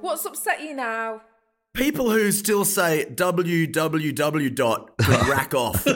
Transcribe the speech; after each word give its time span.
What's 0.00 0.24
upset 0.24 0.62
you 0.62 0.74
now? 0.74 1.20
People 1.76 2.10
who 2.10 2.32
still 2.32 2.64
say 2.64 3.06
www 3.14 4.54
dot 4.54 4.90
rack 5.28 5.54
off. 5.54 5.84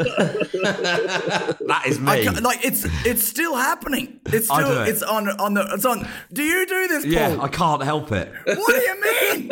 That 0.61 1.83
is 1.87 1.99
me. 2.01 2.29
like 2.41 2.65
it's 2.65 2.85
it's 3.07 3.27
still 3.27 3.55
happening. 3.57 4.21
It's 4.27 4.51
I 4.51 4.63
still 4.63 4.75
do 4.75 4.83
it. 4.83 4.89
it's 4.89 5.03
on 5.03 5.29
on 5.41 5.55
the 5.55 5.67
it's 5.73 5.85
on. 5.85 6.07
Do 6.33 6.43
you 6.43 6.67
do 6.67 6.89
this, 6.89 7.05
Paul? 7.05 7.13
yeah, 7.13 7.39
I 7.41 7.49
can't 7.49 7.83
help 7.83 8.11
it. 8.13 8.31
What 8.45 8.67
do 8.67 8.81
you 8.81 9.01
mean? 9.01 9.51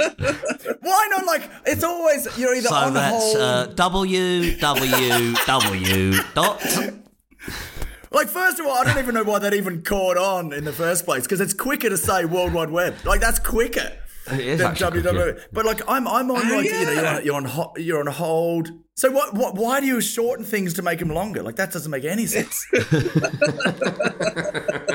Why 0.83 1.09
not? 1.11 1.25
Like 1.27 1.49
it's 1.67 1.83
always 1.85 2.27
you're 2.39 2.55
either 2.55 2.69
So 2.69 2.75
on 2.75 2.95
that's 2.95 3.15
hold. 3.15 3.37
uh, 3.37 3.69
www 3.75 5.35
dot. 6.35 6.61
like 8.11 8.29
first 8.29 8.59
of 8.61 8.67
all, 8.67 8.73
I 8.73 8.85
don't 8.85 8.99
even 8.99 9.15
know 9.15 9.25
why 9.25 9.39
that 9.39 9.55
even 9.55 9.83
caught 9.83 10.17
on 10.19 10.53
in 10.53 10.65
the 10.65 10.73
first 10.73 11.05
place 11.05 11.23
because 11.23 11.41
it's 11.41 11.55
quicker 11.55 11.89
to 11.89 11.97
say 11.97 12.25
World 12.25 12.53
Wide 12.53 12.71
Web. 12.71 12.95
Like 13.05 13.21
that's 13.21 13.39
quicker. 13.39 13.93
It 14.33 14.41
is 14.41 14.59
than 14.59 14.71
actually 14.73 15.03
www. 15.03 15.41
But 15.53 15.65
like 15.67 15.81
I'm 15.89 16.07
I'm 16.09 16.31
on 16.31 16.51
oh, 16.51 16.57
like 16.57 16.65
you 16.67 16.73
know 16.85 16.93
you're 16.93 17.07
on, 17.07 17.25
you're 17.25 17.35
on 17.37 17.45
ho- 17.45 17.73
you're 17.77 18.01
on 18.01 18.07
hold. 18.07 18.69
So 18.95 19.11
what 19.11 19.35
what 19.35 19.55
why 19.55 19.81
do 19.81 19.87
you 19.87 20.01
shorten 20.01 20.45
things 20.45 20.75
to 20.75 20.83
make 20.83 20.99
them 20.99 21.11
longer? 21.11 21.43
Like 21.43 21.57
that 21.57 21.73
doesn't 21.73 21.91
make 21.91 22.05
any 22.05 22.27
sense. 22.27 22.67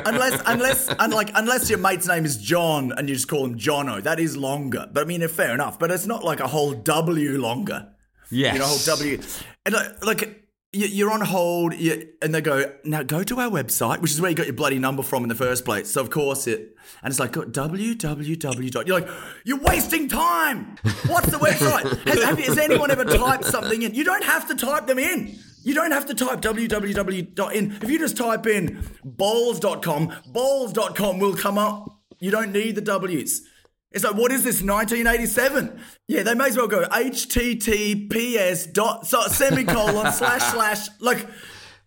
unless 0.05 0.41
unless 0.45 0.89
and 0.99 1.13
like 1.13 1.31
unless 1.35 1.69
your 1.69 1.79
mate's 1.79 2.07
name 2.07 2.25
is 2.25 2.37
John 2.37 2.91
and 2.91 3.07
you 3.07 3.15
just 3.15 3.27
call 3.27 3.45
him 3.45 3.57
Jono, 3.57 4.01
that 4.03 4.19
is 4.19 4.35
longer. 4.37 4.87
But 4.91 5.03
I 5.03 5.05
mean, 5.05 5.27
fair 5.27 5.53
enough. 5.53 5.79
But 5.79 5.91
it's 5.91 6.05
not 6.05 6.23
like 6.23 6.39
a 6.39 6.47
whole 6.47 6.73
W 6.73 7.37
longer. 7.39 7.89
Yes. 8.29 8.53
You 8.53 8.59
know, 8.59 8.65
whole 8.65 8.97
W. 8.97 9.19
And 9.65 9.75
like, 9.75 10.05
like 10.05 10.21
you- 10.21 10.35
you're 10.73 11.11
on 11.11 11.21
hold, 11.21 11.75
you, 11.75 12.09
and 12.21 12.33
they 12.33 12.41
go, 12.41 12.71
now 12.83 13.03
go 13.03 13.23
to 13.23 13.39
our 13.39 13.49
website, 13.49 14.01
which 14.01 14.11
is 14.11 14.19
where 14.19 14.31
you 14.31 14.35
got 14.35 14.47
your 14.47 14.55
bloody 14.55 14.79
number 14.79 15.03
from 15.03 15.23
in 15.23 15.29
the 15.29 15.35
first 15.35 15.65
place. 15.65 15.91
So 15.91 16.01
of 16.01 16.09
course 16.09 16.47
it, 16.47 16.75
and 17.03 17.11
it's 17.11 17.19
like 17.19 17.31
www. 17.33 18.87
You're 18.87 18.99
like, 18.99 19.09
you're 19.43 19.59
wasting 19.59 20.07
time. 20.07 20.77
What's 21.07 21.27
the 21.27 21.37
website? 21.37 21.83
Has, 22.07 22.23
have, 22.23 22.39
has 22.39 22.57
anyone 22.57 22.91
ever 22.91 23.05
typed 23.05 23.45
something 23.45 23.81
in? 23.81 23.93
You 23.93 24.03
don't 24.03 24.23
have 24.23 24.47
to 24.47 24.55
type 24.55 24.87
them 24.87 24.99
in. 24.99 25.37
You 25.63 25.73
don't 25.73 25.91
have 25.91 26.05
to 26.07 26.13
type 26.13 26.41
www. 26.41 27.35
dot 27.35 27.55
in. 27.55 27.77
If 27.81 27.89
you 27.89 27.99
just 27.99 28.17
type 28.17 28.47
in 28.47 28.85
balls.com, 29.03 30.13
balls.com 30.27 31.19
will 31.19 31.35
come 31.35 31.57
up. 31.57 31.99
You 32.19 32.31
don't 32.31 32.51
need 32.51 32.75
the 32.75 32.81
W's. 32.81 33.47
It's 33.93 34.03
like, 34.03 34.15
what 34.15 34.31
is 34.31 34.43
this, 34.43 34.63
1987? 34.63 35.79
Yeah, 36.07 36.23
they 36.23 36.33
may 36.33 36.47
as 36.47 36.57
well 36.57 36.67
go 36.67 36.83
HTTPS 36.87 38.73
dot 38.73 39.05
so, 39.05 39.21
semicolon 39.27 40.11
slash 40.13 40.41
slash. 40.51 40.87
Like, 40.99 41.27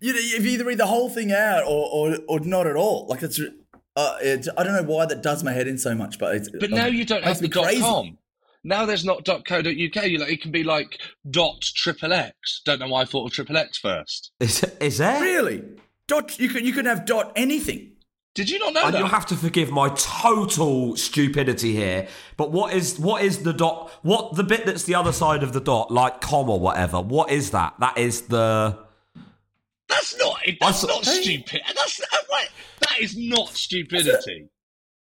you, 0.00 0.14
if 0.16 0.44
you 0.44 0.52
either 0.52 0.64
read 0.64 0.78
the 0.78 0.86
whole 0.86 1.08
thing 1.10 1.32
out 1.32 1.64
or, 1.64 1.88
or, 1.90 2.18
or 2.28 2.40
not 2.40 2.68
at 2.68 2.76
all. 2.76 3.06
Like, 3.08 3.22
it's, 3.22 3.40
uh, 3.96 4.18
it, 4.20 4.46
I 4.56 4.62
don't 4.62 4.74
know 4.74 4.84
why 4.84 5.06
that 5.06 5.22
does 5.22 5.42
my 5.42 5.52
head 5.52 5.66
in 5.66 5.78
so 5.78 5.94
much, 5.96 6.18
but 6.18 6.36
it's. 6.36 6.48
But 6.48 6.70
now 6.70 6.86
you 6.86 7.04
don't 7.04 7.24
makes 7.24 7.40
have 7.40 7.42
me 7.42 7.48
the 7.48 7.54
dot 7.54 7.64
crazy. 7.64 7.80
com. 7.80 8.18
Now 8.62 8.84
there's 8.84 9.04
not 9.04 9.24
.co.uk. 9.24 9.64
You 9.66 9.88
like 10.18 10.32
it 10.32 10.42
can 10.42 10.50
be 10.50 10.64
like 10.64 11.00
dot 11.30 11.60
triple 11.60 12.12
X. 12.12 12.62
Don't 12.64 12.80
know 12.80 12.88
why 12.88 13.02
I 13.02 13.04
thought 13.04 13.26
of 13.26 13.32
triple 13.32 13.56
X 13.56 13.78
first. 13.78 14.32
Is, 14.40 14.64
is 14.80 14.98
there? 14.98 15.20
Really? 15.20 15.62
Dot, 16.08 16.38
you 16.38 16.48
can, 16.48 16.64
you 16.64 16.72
can 16.72 16.86
have 16.86 17.04
dot 17.04 17.32
anything. 17.36 17.95
Did 18.36 18.50
you 18.50 18.58
not 18.58 18.74
know 18.74 18.84
And 18.84 18.94
that? 18.94 18.98
you'll 18.98 19.08
have 19.08 19.24
to 19.26 19.34
forgive 19.34 19.70
my 19.70 19.88
total 19.96 20.94
stupidity 20.94 21.72
here. 21.72 22.06
But 22.36 22.52
what 22.52 22.74
is 22.74 22.98
what 22.98 23.22
is 23.22 23.42
the 23.42 23.54
dot? 23.54 23.90
What 24.02 24.36
the 24.36 24.44
bit 24.44 24.66
that's 24.66 24.82
the 24.84 24.94
other 24.94 25.12
side 25.12 25.42
of 25.42 25.54
the 25.54 25.60
dot, 25.60 25.90
like 25.90 26.20
com 26.20 26.50
or 26.50 26.60
whatever? 26.60 27.00
What 27.00 27.30
is 27.30 27.50
that? 27.52 27.74
That 27.80 27.96
is 27.96 28.22
the. 28.28 28.78
That's 29.88 30.18
not. 30.18 30.36
That's 30.60 30.84
not 30.86 31.04
stupid. 31.06 31.62
That's 31.74 32.00
uh, 32.00 32.16
wait, 32.30 32.48
That 32.80 33.00
is 33.00 33.16
not 33.16 33.48
stupidity. 33.48 34.48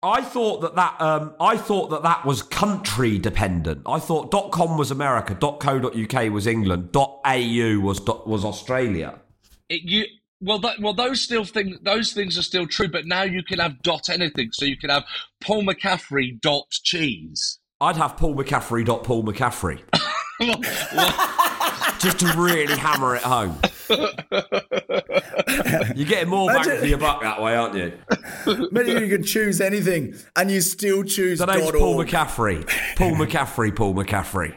I 0.01 0.21
thought 0.21 0.61
that 0.61 0.75
that 0.75 1.01
um, 1.01 1.33
I 1.39 1.57
thought 1.57 1.89
that 1.89 2.03
that 2.03 2.25
was 2.25 2.41
country 2.41 3.17
dependent. 3.17 3.81
I 3.85 3.99
thought 3.99 4.31
.dot 4.31 4.51
.com 4.51 4.77
was 4.77 4.91
America, 4.91 5.35
.co.uk 5.35 6.31
was 6.31 6.47
England, 6.47 6.93
.dot 6.93 7.19
.au 7.25 7.79
was 7.81 7.99
was 8.25 8.45
Australia. 8.45 9.19
It, 9.67 9.81
you 9.81 10.05
well, 10.45 10.59
that, 10.59 10.79
well, 10.79 10.93
those 10.93 11.21
still 11.21 11.43
things. 11.43 11.77
Those 11.81 12.13
things 12.13 12.37
are 12.37 12.43
still 12.43 12.67
true. 12.67 12.87
But 12.87 13.05
now 13.05 13.23
you 13.23 13.43
can 13.43 13.59
have 13.59 13.81
dot 13.81 14.09
anything. 14.09 14.51
So 14.53 14.65
you 14.65 14.77
can 14.77 14.89
have 14.89 15.03
Paul 15.41 15.63
McCaffrey 15.63 16.39
dot 16.39 16.69
cheese. 16.69 17.59
I'd 17.81 17.97
have 17.97 18.15
Paul 18.15 18.35
McCaffrey. 18.35 18.85
Dot 18.85 19.03
Paul 19.03 19.23
McCaffrey. 19.23 19.81
Just 21.99 22.19
to 22.19 22.33
really 22.37 22.75
hammer 22.77 23.15
it 23.15 23.21
home. 23.23 23.57
You're 25.95 26.07
getting 26.07 26.29
more 26.29 26.47
bang 26.47 26.79
for 26.79 26.85
your 26.85 26.97
buck 26.97 27.21
that 27.21 27.41
way, 27.41 27.55
aren't 27.55 27.75
you? 27.75 27.93
Maybe 28.71 28.91
you 28.91 29.07
can 29.07 29.23
choose 29.23 29.61
anything 29.61 30.15
and 30.35 30.51
you 30.51 30.61
still 30.61 31.03
choose 31.03 31.39
The 31.39 31.45
name's 31.45 31.71
Paul. 31.71 31.95
McCaffrey. 32.03 32.67
Paul 32.95 33.11
McCaffrey. 33.11 33.75
Paul 33.75 33.93
McCaffrey. 33.93 34.55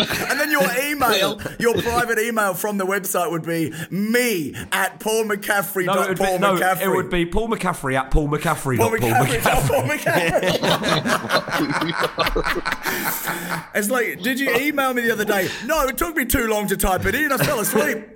and 0.00 0.40
then 0.40 0.50
your 0.50 0.68
email, 0.84 1.40
your 1.58 1.74
private 1.82 2.18
email 2.18 2.54
from 2.54 2.78
the 2.78 2.86
website 2.86 3.30
would 3.30 3.44
be 3.44 3.72
me 3.90 4.54
at 4.72 4.98
Paul 5.00 5.24
McCaffrey 5.24 5.86
No, 5.86 5.92
it 5.92 5.96
dot 5.96 6.08
would, 6.08 6.18
Paul 6.18 6.36
be, 6.38 6.42
no 6.42 6.54
McCaffrey. 6.56 6.82
it 6.82 6.88
would 6.88 7.10
be 7.10 7.26
Paul 7.26 7.48
McCaffrey 7.48 7.98
at 7.98 8.10
Paul 8.10 8.28
paulmccaffrey. 8.28 8.78
McCaffrey 8.78 9.42
dot 9.42 9.62
Paul 9.68 9.82
McCaffrey. 9.82 10.50
it's 13.74 13.90
like, 13.90 14.22
did 14.22 14.38
you 14.40 14.54
email 14.56 14.92
me 14.94 15.02
the 15.02 15.12
other 15.12 15.24
day? 15.24 15.48
No, 15.64 15.86
it 15.86 15.96
took 15.96 16.16
me 16.16 16.24
too 16.24 16.46
long 16.46 16.66
to 16.68 16.76
type 16.76 17.04
it 17.06 17.14
in. 17.14 17.32
I 17.32 17.36
fell 17.38 17.60
asleep. 17.60 18.08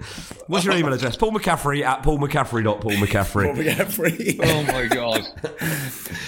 What's 0.47 0.65
your 0.65 0.77
email 0.77 0.93
address? 0.93 1.17
Paul 1.17 1.33
McCaffrey 1.33 1.83
at 1.83 2.03
paulmccaffrey.paulmccaffrey. 2.03 3.45
Paul 3.45 3.55
McCaffrey. 3.55 4.41
Oh 4.45 4.63
my 4.73 4.87
god! 4.87 5.23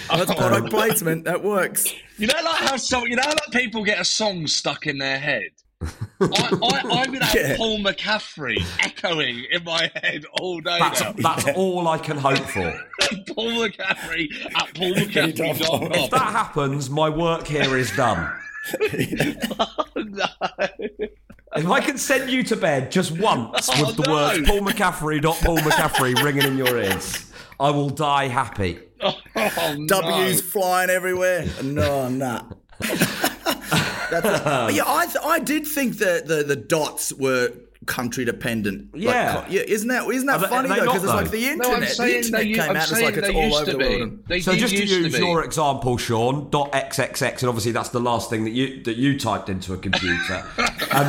That's 0.27 0.35
product 0.35 0.71
placement. 0.71 1.25
That 1.25 1.43
works. 1.43 1.93
You 2.19 2.27
know, 2.29 2.35
like 2.45 2.57
how 2.57 2.77
some, 2.77 3.05
you 3.07 3.17
know, 3.17 3.23
like 3.27 3.51
people 3.53 3.85
get 3.85 4.01
a 4.01 4.05
song 4.05 4.47
stuck 4.47 4.87
in 4.87 4.99
their 4.99 5.19
head. 5.19 5.51
I, 5.83 5.89
I, 6.21 6.81
I'm 7.03 7.13
gonna 7.13 7.25
have 7.25 7.35
Yeah. 7.35 7.57
Paul 7.57 7.79
McCaffrey 7.81 8.57
echoing 8.81 9.45
in 9.51 9.65
my 9.65 9.91
head 9.97 10.25
all 10.41 10.61
day 10.61 10.79
That's, 10.79 11.01
now. 11.03 11.13
that's 11.13 11.49
all 11.57 11.87
I 11.89 11.99
can 11.99 12.17
hope 12.17 12.39
for. 12.39 12.83
Paul 13.35 13.51
McCaffrey 13.69 14.29
at 14.55 14.71
If 14.75 16.11
that 16.11 16.21
happens, 16.33 16.89
my 16.89 17.11
work 17.11 17.47
here 17.47 17.77
is 17.77 17.95
done. 17.95 18.33
Oh, 19.59 19.85
no. 19.97 20.25
If 21.57 21.69
I 21.71 21.81
can 21.81 21.99
send 21.99 22.31
you 22.31 22.43
to 22.45 22.57
bed 22.57 22.91
just 22.91 23.13
once 23.13 23.69
Oh, 23.73 23.87
with 23.87 23.97
the 23.97 24.03
no. 24.05 24.13
words 24.13 24.49
Paul 24.49 24.61
McCaffrey 24.61 25.21
dot 25.23 25.37
Paul 25.37 25.59
McCaffrey 25.59 26.23
ringing 26.23 26.43
in 26.45 26.59
your 26.59 26.77
ears, 26.79 27.31
I 27.59 27.71
will 27.71 27.91
die 27.91 28.29
happy. 28.29 28.79
Oh, 29.03 29.15
no. 29.77 29.87
W's 29.87 30.41
flying 30.41 30.91
everywhere. 30.91 31.47
No, 31.63 32.09
nah. 32.09 32.43
That's 34.11 34.25
a- 34.27 34.71
yeah, 34.73 34.85
I 34.87 35.07
th- 35.07 35.25
I 35.25 35.39
did 35.41 35.67
think 35.67 35.99
that 35.99 36.27
the, 36.27 36.43
the 36.45 36.57
dots 36.57 37.13
were 37.13 37.51
country 37.87 38.25
dependent. 38.25 38.89
Yeah. 38.95 39.43
co- 39.45 39.51
yeah. 39.51 39.63
Isn't 39.63 39.89
that 39.89 40.09
isn't 40.09 40.27
that 40.27 40.41
they- 40.41 40.47
funny 40.49 40.69
though? 40.69 40.81
Because 40.81 41.05
it's 41.05 41.13
like 41.13 41.25
though? 41.27 41.31
the 41.37 41.57
No, 41.57 41.65
internet. 41.75 42.01
I'm 42.01 42.07
the 42.09 42.17
internet 42.17 42.41
they, 42.43 42.53
came 42.53 42.71
I'm 42.71 42.77
out. 42.77 42.91
It's 42.91 43.01
like 43.03 43.17
it's 43.17 43.29
all 43.29 43.43
used 43.43 43.57
over 43.57 43.65
to 43.65 43.73
the 43.73 43.79
be. 43.79 43.97
world. 44.01 44.19
They 44.29 44.41
So 44.41 44.55
just 44.57 44.75
to 44.75 44.85
use 44.87 45.13
be. 45.13 45.19
your 45.19 45.45
example, 45.45 45.97
Seann, 45.99 46.51
dot 46.51 46.73
XXX, 46.73 47.41
and 47.41 47.49
obviously 47.49 47.73
that's 47.73 47.91
the 47.91 48.01
last 48.01 48.31
thing 48.31 48.45
that 48.45 48.51
you 48.53 48.83
that 48.85 48.97
you 48.97 49.19
typed 49.19 49.49
into 49.49 49.73
a 49.75 49.79
computer. 49.79 50.45
um, 50.93 51.09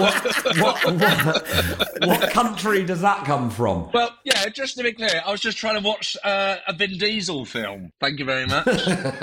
what, 0.00 0.24
what, 0.58 0.84
what, 0.84 2.06
what 2.06 2.30
country 2.30 2.84
does 2.84 3.00
that 3.00 3.24
come 3.24 3.50
from? 3.50 3.90
Well, 3.92 4.14
yeah, 4.24 4.48
just 4.48 4.76
to 4.76 4.82
be 4.82 4.92
clear, 4.92 5.22
I 5.24 5.30
was 5.30 5.40
just 5.40 5.58
trying 5.58 5.74
to 5.76 5.80
watch 5.86 6.16
uh, 6.24 6.56
a 6.66 6.72
Vin 6.72 6.98
Diesel 6.98 7.44
film. 7.44 7.92
Thank 8.00 8.18
you 8.18 8.24
very 8.24 8.46
much. 8.46 8.66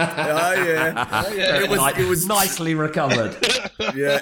Oh 0.06 0.54
yeah, 0.54 1.34
yeah. 1.34 1.62
it 1.62 1.70
was 1.70 1.80
Like, 1.80 1.98
it 1.98 2.08
was 2.08 2.26
nicely 2.28 2.76
recovered. 2.76 3.36
yeah. 3.96 4.22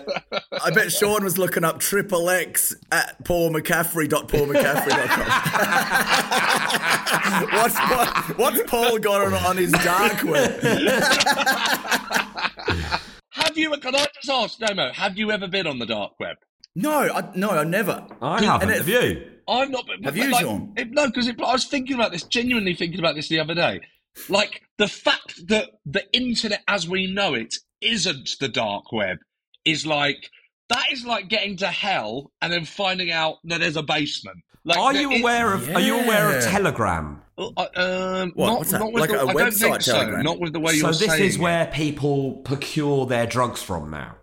I 0.62 0.72
bet 0.72 0.88
Seann 0.88 1.24
was 1.24 1.38
looking 1.38 1.64
up 1.64 1.80
triple 1.80 2.30
X 2.30 2.76
at 2.92 3.24
Paul 3.24 3.52
McCaffrey 3.52 4.08
dot 4.10 4.28
Paul 4.28 4.48
McCaffrey.com. 4.48 5.28
what's 7.54 7.80
what, 7.80 8.38
what's 8.38 8.72
Paul 8.72 9.00
got 9.00 9.22
on, 9.22 9.34
on 9.34 9.58
his 9.58 9.72
dark 9.72 10.24
web? 10.24 10.52
Have 13.54 13.60
you, 13.60 13.70
can 13.78 13.94
I 13.96 14.08
just 14.16 14.30
ask, 14.32 14.58
Damo, 14.58 14.92
have 14.94 15.16
you 15.16 15.30
ever 15.30 15.48
been 15.48 15.68
on 15.68 15.78
the 15.78 15.86
dark 15.86 16.14
web? 16.20 16.38
No, 16.76 16.92
I, 16.92 17.30
no, 17.36 17.52
I 17.52 17.64
never. 17.64 18.04
I 18.20 18.44
haven't. 18.44 18.72
it- 18.72 18.78
Have 18.78 18.90
you? 18.90 19.30
I've 19.48 19.70
not 19.70 19.86
been. 19.86 20.02
Have 20.02 20.16
but, 20.16 20.24
you, 20.24 20.32
like, 20.32 20.44
Seann? 20.44 20.80
it- 20.80 20.90
no, 20.90 21.06
because 21.06 21.30
I 21.30 21.34
was 21.38 21.66
thinking 21.66 21.94
about 21.94 22.12
this, 22.12 22.24
genuinely 22.24 22.74
thinking 22.74 22.98
about 22.98 23.14
this 23.14 23.30
the 23.30 23.40
other 23.40 23.54
day. 23.54 23.82
Like, 24.28 24.64
the 24.80 24.88
fact 24.88 25.48
that 25.50 25.70
the 25.86 26.04
internet 26.14 26.64
as 26.68 26.90
we 26.90 27.06
know 27.06 27.36
it 27.36 27.54
isn't 27.80 28.38
the 28.40 28.48
dark 28.48 28.92
web 28.92 29.20
is 29.66 29.86
like, 29.86 30.32
that 30.70 30.86
is 30.92 31.06
like 31.06 31.28
getting 31.28 31.58
to 31.58 31.68
hell 31.68 32.32
and 32.42 32.52
then 32.52 32.66
finding 32.66 33.12
out 33.12 33.36
that 33.46 33.60
there's 33.60 33.76
a 33.76 33.84
basement. 33.84 34.38
Like, 34.66 34.78
Are 34.78 34.94
there 34.94 35.02
you 35.02 35.12
is- 35.12 35.22
aware 35.22 35.54
of? 35.54 35.70
Are 35.76 35.82
you 35.82 36.00
aware 36.00 36.38
of 36.38 36.44
Telegram? 36.44 37.22
Uh, 37.38 37.48
um, 37.76 38.32
What? 38.36 38.48
Not, 38.48 38.58
What's 38.60 38.72
that? 38.72 38.80
not 38.80 38.94
with 38.94 39.02
Like 39.02 39.10
the, 39.10 39.22
a 39.24 39.28
I 39.28 39.34
don't 39.34 39.36
website 39.48 39.60
think 39.60 39.82
so. 39.82 40.22
Not 40.22 40.40
with 40.40 40.54
the 40.54 40.60
way 40.60 40.74
So 40.74 40.78
you're 40.88 40.94
So 40.94 41.00
this 41.00 41.10
saying 41.12 41.24
is 41.26 41.36
it. 41.36 41.42
where 41.42 41.66
people 41.68 42.34
procure 42.46 43.06
their 43.06 43.26
drugs 43.26 43.62
from 43.62 43.90
now. 43.92 44.16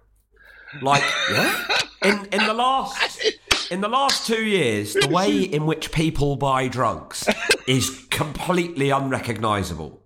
Like 0.80 1.02
in 2.04 2.24
in 2.32 2.46
the 2.46 2.54
last 2.54 3.22
in 3.70 3.80
the 3.80 3.88
last 3.88 4.26
two 4.26 4.42
years, 4.44 4.94
the 4.94 5.08
way 5.08 5.40
in 5.42 5.66
which 5.66 5.90
people 5.92 6.36
buy 6.36 6.68
drugs 6.68 7.28
is 7.66 8.06
completely 8.10 8.90
unrecognisable. 8.90 10.00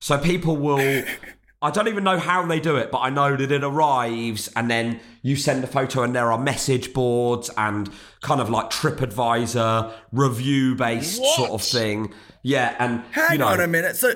So 0.00 0.16
people 0.18 0.56
will. 0.56 1.04
I 1.60 1.72
don't 1.72 1.88
even 1.88 2.04
know 2.04 2.18
how 2.18 2.46
they 2.46 2.60
do 2.60 2.76
it, 2.76 2.92
but 2.92 2.98
I 2.98 3.10
know 3.10 3.34
that 3.36 3.50
it 3.50 3.64
arrives 3.64 4.48
and 4.54 4.70
then 4.70 5.00
you 5.22 5.34
send 5.34 5.64
a 5.64 5.66
photo 5.66 6.04
and 6.04 6.14
there 6.14 6.30
are 6.30 6.38
message 6.38 6.92
boards 6.92 7.50
and 7.56 7.90
kind 8.20 8.40
of 8.40 8.48
like 8.48 8.70
TripAdvisor 8.70 9.92
review 10.12 10.74
based 10.76 11.22
sort 11.36 11.50
of 11.50 11.62
thing. 11.62 12.12
Yeah, 12.42 12.76
and 12.78 13.02
Hang 13.10 13.32
you 13.32 13.38
know, 13.38 13.48
on 13.48 13.60
a 13.60 13.66
minute. 13.66 13.96
So, 13.96 14.12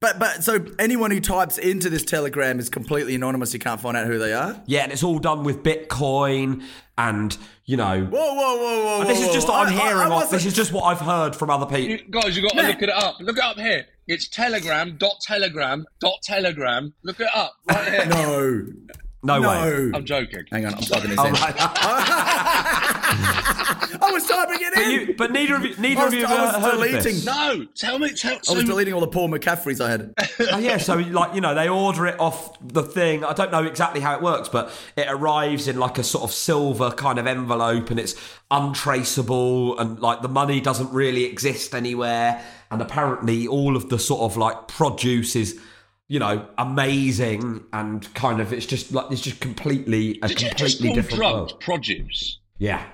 but 0.00 0.18
but 0.18 0.42
so 0.42 0.64
anyone 0.78 1.10
who 1.10 1.20
types 1.20 1.58
into 1.58 1.90
this 1.90 2.02
Telegram 2.02 2.58
is 2.58 2.70
completely 2.70 3.14
anonymous. 3.14 3.52
You 3.52 3.60
can't 3.60 3.80
find 3.80 3.94
out 3.96 4.06
who 4.06 4.18
they 4.18 4.32
are. 4.32 4.60
Yeah, 4.66 4.84
and 4.84 4.92
it's 4.92 5.02
all 5.02 5.18
done 5.18 5.44
with 5.44 5.62
Bitcoin 5.62 6.64
and, 6.96 7.36
you 7.66 7.76
know. 7.76 8.04
Whoa, 8.06 8.34
whoa, 8.34 8.56
whoa, 8.56 8.84
whoa! 8.84 9.00
And 9.02 9.10
this 9.10 9.20
whoa, 9.20 9.26
is 9.28 9.34
just 9.34 9.48
whoa. 9.48 9.54
what 9.58 9.68
I'm 9.68 9.74
I- 9.74 9.76
I- 9.76 9.82
hearing 9.82 10.12
I 10.12 10.14
off. 10.14 10.30
This 10.30 10.46
is 10.46 10.54
just 10.54 10.72
what 10.72 10.84
I've 10.84 11.00
heard 11.00 11.36
from 11.36 11.50
other 11.50 11.66
people. 11.66 11.82
You, 11.82 11.98
guys, 12.10 12.34
you 12.34 12.42
got 12.42 12.52
to 12.52 12.66
look 12.66 12.80
it 12.82 12.88
up. 12.88 13.20
Look 13.20 13.36
it 13.36 13.44
up 13.44 13.58
here. 13.58 13.86
It's 14.12 14.26
telegram 14.26 14.96
dot 14.98 15.20
telegram 15.22 15.86
dot 16.00 16.14
telegram. 16.24 16.92
Look 17.04 17.20
it 17.20 17.28
up 17.32 17.54
right 17.68 17.88
here. 17.92 18.06
No, 18.06 18.66
No, 19.22 19.40
way. 19.40 19.46
no. 19.46 19.90
I'm 19.94 20.04
joking. 20.04 20.42
Hang 20.50 20.66
on, 20.66 20.74
I'm 20.74 20.80
typing 20.80 21.10
this 21.10 21.18
Oh, 21.20 21.26
in. 21.26 21.32
right. 21.34 21.54
I 24.02 24.10
was 24.12 24.26
typing 24.26 24.58
it 24.60 24.72
but, 24.74 24.82
in. 24.82 24.90
you, 24.90 25.14
but 25.14 25.30
neither 25.30 25.54
of 25.54 25.64
you, 25.64 25.76
neither 25.78 26.00
I 26.00 26.06
of 26.06 26.10
was- 26.12 26.14
you 26.20 26.26
I 26.26 26.28
have 26.28 26.40
was 26.40 26.64
heard 26.64 26.74
of 26.74 26.80
deleting. 26.80 27.14
this. 27.14 27.24
No, 27.24 27.64
tell 27.76 27.98
me. 28.00 28.12
Tell, 28.12 28.34
I 28.34 28.38
so, 28.42 28.54
was 28.54 28.64
deleting 28.64 28.94
all 28.94 29.00
the 29.00 29.06
Paul 29.06 29.28
McCaffreys 29.28 29.80
I 29.84 29.90
had. 29.90 30.12
Oh, 30.52 30.58
yeah, 30.58 30.78
so 30.78 30.96
like 30.96 31.34
you 31.36 31.40
know, 31.40 31.54
they 31.54 31.68
order 31.68 32.06
it 32.06 32.18
off 32.18 32.56
the 32.66 32.82
thing. 32.82 33.24
I 33.24 33.32
don't 33.32 33.52
know 33.52 33.62
exactly 33.64 34.00
how 34.00 34.16
it 34.16 34.22
works, 34.22 34.48
but 34.48 34.72
it 34.96 35.06
arrives 35.08 35.68
in 35.68 35.78
like 35.78 35.98
a 35.98 36.02
sort 36.02 36.24
of 36.24 36.32
silver 36.32 36.90
kind 36.90 37.20
of 37.20 37.28
envelope, 37.28 37.90
and 37.90 38.00
it's 38.00 38.16
untraceable, 38.50 39.78
and 39.78 40.00
like 40.00 40.22
the 40.22 40.28
money 40.28 40.60
doesn't 40.60 40.92
really 40.92 41.24
exist 41.26 41.74
anywhere. 41.76 42.42
And 42.70 42.80
apparently, 42.80 43.46
all 43.48 43.76
of 43.76 43.88
the 43.88 43.98
sort 43.98 44.20
of 44.22 44.36
like 44.36 44.68
produce 44.68 45.34
is, 45.34 45.58
you 46.08 46.18
know, 46.20 46.46
amazing, 46.58 47.64
and 47.72 48.12
kind 48.14 48.40
of 48.40 48.52
it's 48.52 48.66
just 48.66 48.92
like 48.92 49.10
it's 49.10 49.20
just 49.20 49.40
completely 49.40 50.18
a 50.22 50.28
did 50.28 50.40
you 50.42 50.48
completely 50.50 50.66
just 50.68 50.82
call 50.82 50.94
different 50.94 51.16
drugs 51.16 51.52
world. 51.52 51.60
produce? 51.60 52.38
Yeah. 52.58 52.84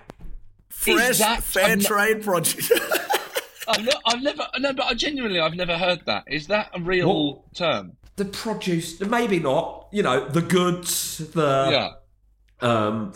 Fresh, 0.71 1.19
that- 1.19 1.43
fair 1.43 1.65
I'm 1.65 1.79
not- 1.79 1.87
trade 1.87 2.23
produce. 2.23 2.71
I've, 3.69 3.85
not, 3.85 3.97
I've 4.07 4.23
never. 4.23 4.47
No, 4.61 4.73
but 4.73 4.87
I 4.87 4.95
genuinely, 4.95 5.41
I've 5.41 5.55
never 5.57 5.77
heard 5.77 6.01
that. 6.07 6.25
Is 6.29 6.47
that 6.47 6.71
a 6.73 6.81
real 6.81 7.33
What? 7.35 7.55
term? 7.55 7.93
the 8.17 8.25
produce 8.25 8.99
maybe 9.03 9.39
not 9.39 9.89
you 9.93 10.03
know 10.03 10.27
the 10.27 10.41
goods 10.41 11.19
the 11.35 11.69
yeah. 11.71 12.67
um 12.67 13.13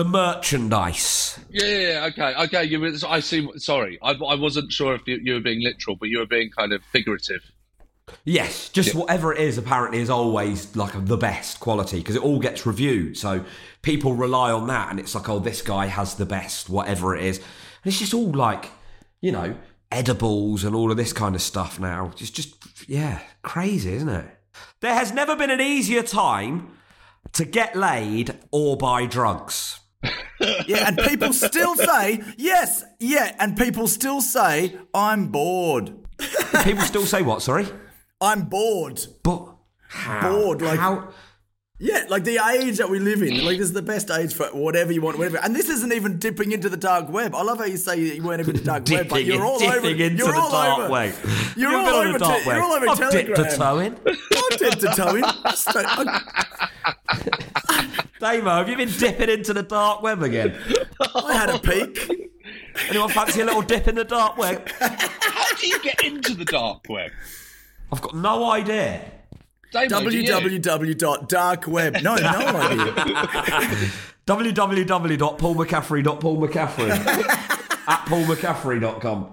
the 0.00 0.08
merchandise 0.08 1.38
Yeah, 1.50 1.66
yeah, 1.66 1.88
yeah, 1.92 2.04
okay, 2.06 2.34
okay. 2.44 2.64
You, 2.64 2.80
were- 2.80 2.92
I 3.06 3.20
see. 3.20 3.48
Sorry, 3.56 3.98
I, 4.02 4.12
I 4.12 4.34
wasn't 4.34 4.72
sure 4.72 4.94
if 4.94 5.02
you, 5.06 5.18
you 5.22 5.34
were 5.34 5.40
being 5.40 5.62
literal, 5.62 5.96
but 5.96 6.08
you 6.08 6.18
were 6.20 6.26
being 6.26 6.50
kind 6.50 6.72
of 6.72 6.82
figurative. 6.84 7.42
yes 8.24 8.68
just 8.70 8.94
whatever 8.94 9.32
it 9.32 9.40
is 9.40 9.56
apparently 9.58 10.00
is 10.00 10.10
always 10.10 10.74
like 10.74 10.92
the 11.06 11.16
best 11.16 11.60
quality 11.60 11.98
because 11.98 12.16
it 12.16 12.22
all 12.22 12.40
gets 12.40 12.66
reviewed 12.66 13.16
so 13.16 13.44
people 13.82 14.14
rely 14.14 14.50
on 14.50 14.66
that 14.66 14.90
and 14.90 14.98
it's 14.98 15.14
like 15.14 15.28
oh 15.28 15.38
this 15.38 15.62
guy 15.62 15.86
has 15.86 16.14
the 16.16 16.26
best 16.26 16.68
whatever 16.68 17.14
it 17.14 17.22
is 17.24 17.36
and 17.38 17.46
it's 17.84 17.98
just 18.00 18.12
all 18.14 18.32
like 18.32 18.70
you 19.20 19.30
know 19.30 19.54
edibles 19.92 20.64
and 20.64 20.74
all 20.74 20.90
of 20.90 20.96
this 20.96 21.12
kind 21.12 21.34
of 21.36 21.42
stuff 21.42 21.78
now 21.78 22.10
it's 22.18 22.30
just 22.30 22.56
yeah 22.88 23.20
crazy 23.42 23.92
isn't 23.92 24.08
it 24.08 24.26
there 24.80 24.94
has 24.94 25.12
never 25.12 25.36
been 25.36 25.50
an 25.50 25.60
easier 25.60 26.02
time 26.02 26.68
to 27.32 27.44
get 27.44 27.76
laid 27.76 28.36
or 28.50 28.76
buy 28.76 29.06
drugs 29.06 29.79
yeah, 30.66 30.88
and 30.88 30.96
people 30.98 31.32
still 31.32 31.76
say 31.76 32.22
yes, 32.38 32.84
yeah, 32.98 33.34
and 33.38 33.56
people 33.56 33.86
still 33.88 34.20
say 34.20 34.76
I'm 34.94 35.28
bored. 35.28 35.92
people 36.64 36.82
still 36.84 37.06
say 37.06 37.22
what 37.22 37.42
sorry 37.42 37.66
I'm 38.20 38.44
bored. 38.44 39.00
But 39.22 39.46
how? 39.88 40.30
Bored, 40.30 40.62
like- 40.62 40.78
how? 40.78 41.08
Yeah, 41.82 42.04
like 42.10 42.24
the 42.24 42.36
age 42.36 42.76
that 42.76 42.90
we 42.90 42.98
live 42.98 43.22
in. 43.22 43.42
Like 43.42 43.56
this 43.56 43.68
is 43.68 43.72
the 43.72 43.80
best 43.80 44.10
age 44.10 44.34
for 44.34 44.44
whatever 44.48 44.92
you 44.92 45.00
want, 45.00 45.16
whatever. 45.16 45.38
And 45.38 45.56
this 45.56 45.70
isn't 45.70 45.94
even 45.94 46.18
dipping 46.18 46.52
into 46.52 46.68
the 46.68 46.76
dark 46.76 47.08
web. 47.08 47.34
I 47.34 47.40
love 47.42 47.56
how 47.56 47.64
you 47.64 47.78
say 47.78 47.98
you 47.98 48.22
weren't 48.22 48.40
into 48.40 48.52
the 48.52 48.60
dark 48.62 48.86
web, 48.90 49.08
but 49.08 49.24
you're 49.24 49.42
all 49.42 49.62
over. 49.62 49.88
into 49.88 49.96
you're 49.96 50.10
the 50.30 50.34
all 50.38 50.50
dark 50.50 50.78
over. 50.78 50.90
web. 50.90 51.14
You're 51.56 51.70
You've 51.70 51.80
all 51.88 51.94
over. 51.94 52.12
the 52.12 52.18
dark 52.18 52.42
te- 52.42 52.46
web. 52.48 52.56
you're 52.56 52.64
all 52.66 52.72
over 52.74 52.88
I've 52.90 53.10
dipped 53.10 53.38
a 53.38 53.56
toe 53.56 53.78
in. 53.78 53.98
I 54.06 54.56
dipped 54.58 54.82
a 54.82 54.88
toe 54.88 55.14
in. 55.16 55.24
I- 55.24 56.89
Damo, 58.20 58.50
have 58.50 58.68
you 58.68 58.76
been 58.76 58.90
dipping 58.90 59.30
into 59.30 59.52
the 59.54 59.62
dark 59.62 60.02
web 60.02 60.22
again? 60.22 60.54
I 61.14 61.32
had 61.34 61.48
a 61.48 61.58
peek. 61.58 62.30
Anyone 62.90 63.08
fancy 63.08 63.40
a 63.40 63.46
little 63.46 63.62
dip 63.62 63.88
in 63.88 63.94
the 63.94 64.04
dark 64.04 64.36
web? 64.36 64.68
How 64.78 65.56
do 65.56 65.66
you 65.66 65.80
get 65.82 66.04
into 66.04 66.34
the 66.34 66.44
dark 66.44 66.84
web? 66.88 67.10
I've 67.90 68.02
got 68.02 68.14
no 68.14 68.50
idea. 68.50 69.00
Damo, 69.72 69.88
www.darkweb. 69.88 72.02
No, 72.02 72.16
no 72.16 72.20
idea. 72.28 72.92
www.paulmccaffrey.paulmccaffrey 74.26 76.90
at 77.88 78.04
paulmccaffrey.com. 78.06 79.32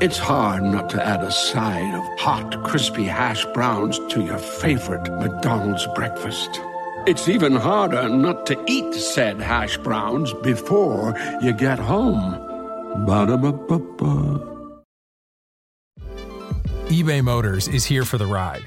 It's 0.00 0.16
hard 0.18 0.62
not 0.62 0.88
to 0.90 1.04
add 1.04 1.22
a 1.22 1.30
side 1.30 1.94
of 1.94 2.18
hot, 2.18 2.64
crispy 2.64 3.04
hash 3.04 3.44
browns 3.52 3.98
to 4.08 4.22
your 4.24 4.38
favorite 4.38 5.06
McDonald's 5.20 5.86
breakfast. 5.94 6.58
It's 7.06 7.28
even 7.28 7.54
harder 7.54 8.08
not 8.08 8.46
to 8.46 8.60
eat 8.66 8.92
said 8.92 9.40
hash 9.40 9.78
browns 9.78 10.32
before 10.42 11.14
you 11.40 11.52
get 11.52 11.78
home. 11.78 12.34
Ba-da-ba-ba-ba. 13.06 14.42
eBay 16.88 17.22
Motors 17.22 17.68
is 17.68 17.84
here 17.84 18.04
for 18.04 18.18
the 18.18 18.26
ride. 18.26 18.66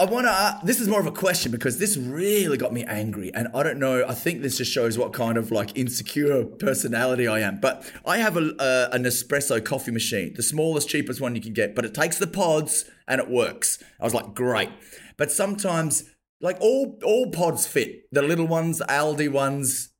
I 0.00 0.04
want 0.06 0.24
to. 0.24 0.32
Uh, 0.32 0.58
this 0.64 0.80
is 0.80 0.88
more 0.88 0.98
of 0.98 1.06
a 1.06 1.12
question 1.12 1.52
because 1.52 1.76
this 1.76 1.98
really 1.98 2.56
got 2.56 2.72
me 2.72 2.84
angry, 2.84 3.30
and 3.34 3.48
I 3.54 3.62
don't 3.62 3.78
know. 3.78 4.02
I 4.08 4.14
think 4.14 4.40
this 4.40 4.56
just 4.56 4.72
shows 4.72 4.96
what 4.96 5.12
kind 5.12 5.36
of 5.36 5.50
like 5.50 5.76
insecure 5.76 6.46
personality 6.46 7.28
I 7.28 7.40
am. 7.40 7.60
But 7.60 7.84
I 8.06 8.16
have 8.16 8.38
a 8.38 8.54
uh, 8.58 8.88
an 8.92 9.04
espresso 9.04 9.62
coffee 9.62 9.90
machine, 9.90 10.32
the 10.32 10.42
smallest, 10.42 10.88
cheapest 10.88 11.20
one 11.20 11.34
you 11.34 11.42
can 11.42 11.52
get, 11.52 11.74
but 11.74 11.84
it 11.84 11.92
takes 11.92 12.16
the 12.16 12.26
pods 12.26 12.86
and 13.06 13.20
it 13.20 13.28
works. 13.28 13.78
I 14.00 14.04
was 14.04 14.14
like, 14.14 14.34
great. 14.34 14.70
But 15.18 15.30
sometimes, 15.30 16.04
like 16.40 16.56
all 16.62 16.98
all 17.04 17.30
pods 17.30 17.66
fit, 17.66 18.10
the 18.10 18.22
little 18.22 18.46
ones, 18.46 18.78
the 18.78 18.86
Aldi 18.86 19.30
ones, 19.30 19.90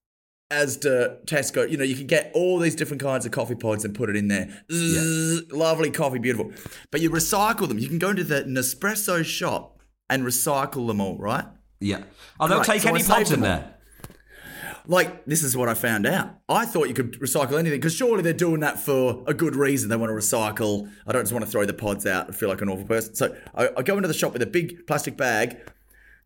as 0.50 0.78
Asda, 0.78 1.26
Tesco. 1.26 1.70
You 1.70 1.76
know, 1.76 1.84
you 1.84 1.94
can 1.94 2.06
get 2.06 2.30
all 2.32 2.58
these 2.58 2.74
different 2.74 3.02
kinds 3.02 3.26
of 3.26 3.32
coffee 3.32 3.54
pods 3.54 3.84
and 3.84 3.94
put 3.94 4.08
it 4.08 4.16
in 4.16 4.28
there. 4.28 4.64
Zzz, 4.72 5.52
Lovely 5.52 5.90
coffee, 5.90 6.20
beautiful. 6.20 6.52
But 6.90 7.02
you 7.02 7.10
recycle 7.10 7.68
them. 7.68 7.78
You 7.78 7.88
can 7.88 7.98
go 7.98 8.08
into 8.08 8.24
the 8.24 8.44
Nespresso 8.44 9.22
shop 9.22 9.76
and 10.10 10.24
recycle 10.24 10.86
them 10.86 11.00
all, 11.00 11.16
right? 11.16 11.44
Yeah. 11.80 12.02
Oh, 12.38 12.46
they'll 12.48 12.62
take 12.62 12.82
so 12.82 12.90
any 12.90 13.02
pods 13.02 13.32
in 13.32 13.40
there. 13.40 13.76
Like, 14.86 15.24
this 15.26 15.42
is 15.42 15.56
what 15.56 15.68
I 15.68 15.74
found 15.74 16.06
out. 16.06 16.30
I 16.48 16.64
thought 16.64 16.88
you 16.88 16.94
could 16.94 17.12
recycle 17.20 17.58
anything 17.58 17.78
because 17.78 17.94
surely 17.94 18.22
they're 18.22 18.32
doing 18.32 18.60
that 18.60 18.78
for 18.80 19.22
a 19.26 19.34
good 19.34 19.54
reason. 19.54 19.88
They 19.88 19.96
want 19.96 20.10
to 20.10 20.14
recycle. 20.14 20.90
I 21.06 21.12
don't 21.12 21.22
just 21.22 21.32
want 21.32 21.44
to 21.44 21.50
throw 21.50 21.64
the 21.64 21.74
pods 21.74 22.06
out 22.06 22.26
and 22.26 22.34
feel 22.36 22.48
like 22.48 22.60
an 22.62 22.68
awful 22.68 22.86
person. 22.86 23.14
So 23.14 23.36
I, 23.54 23.68
I 23.76 23.82
go 23.82 23.96
into 23.96 24.08
the 24.08 24.14
shop 24.14 24.32
with 24.32 24.42
a 24.42 24.46
big 24.46 24.86
plastic 24.86 25.16
bag. 25.16 25.58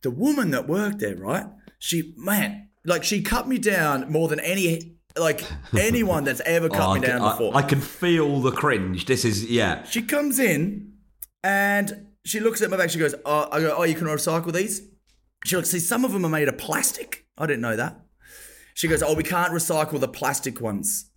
The 0.03 0.11
woman 0.11 0.51
that 0.53 0.69
worked 0.69 1.01
there, 1.01 1.17
right? 1.17 1.47
She, 1.79 2.15
man, 2.17 2.69
like 2.85 3.05
she 3.05 3.23
cut 3.23 3.49
me 3.49 3.59
down 3.59 4.11
more 4.11 4.29
than 4.29 4.41
any, 4.41 4.97
like 5.19 5.45
anyone 5.79 6.25
that's 6.25 6.41
ever 6.47 6.69
cut 6.69 6.89
Oh, 6.89 6.95
me 6.95 7.01
down 7.01 7.23
I- 7.23 7.33
before. 7.33 7.57
I 7.57 7.63
can 7.63 7.81
feel 7.81 8.41
the 8.41 8.53
cringe. 8.53 9.05
This 9.07 9.25
is, 9.25 9.45
yeah. 9.51 9.85
She 9.85 10.01
comes 10.03 10.39
in 10.39 10.93
and 11.43 12.07
she 12.25 12.41
looks 12.41 12.63
at 12.63 12.71
my 12.71 12.77
bag. 12.77 12.91
She 12.91 12.99
goes, 12.99 13.15
oh, 13.25 13.49
I 13.51 13.61
go, 13.61 13.75
oh, 13.77 13.83
you 13.85 13.95
can 13.95 14.07
recycle 14.07 14.53
these? 14.53 14.83
She 15.45 15.57
looks, 15.57 15.71
see, 15.71 15.79
some 15.79 16.05
of 16.05 16.13
them 16.13 16.25
are 16.25 16.31
made 16.31 16.49
of 16.49 16.57
plastic. 16.57 17.27
I 17.37 17.47
didn't 17.47 17.63
know 17.63 17.77
that. 17.77 18.01
She 18.75 18.89
goes, 18.89 19.03
oh, 19.03 19.15
we 19.15 19.23
can't 19.23 19.53
recycle 19.53 20.01
the 20.01 20.09
plastic 20.09 20.61
ones. 20.61 21.11